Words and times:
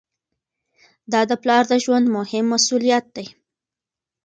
دا 1.11 1.21
د 1.29 1.31
پلار 1.41 1.63
د 1.71 1.73
ژوند 1.83 2.07
مهم 2.17 2.45
مسؤلیت 2.53 3.05
دی. 3.15 3.27